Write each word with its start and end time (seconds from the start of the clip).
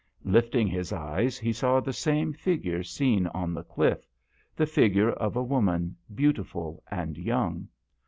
Lifting 0.25 0.67
his 0.67 0.91
eyes 0.91 1.37
he 1.37 1.53
saw 1.53 1.79
the 1.79 1.93
same 1.93 2.33
figure 2.33 2.81
seen 2.81 3.27
on 3.27 3.53
the 3.53 3.61
cliff 3.63 4.09
the 4.55 4.65
figure 4.65 5.11
of 5.11 5.35
a 5.35 5.43
woman, 5.43 5.95
beauti 6.15 6.43
ful 6.43 6.81
and 6.89 7.19
young. 7.19 7.67